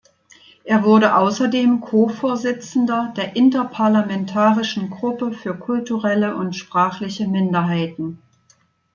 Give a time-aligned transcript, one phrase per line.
[0.63, 8.19] Er wurde außerdem Co-Vorsitzender der Interparlamentarischen Gruppe für kulturelle und sprachliche Minderheiten.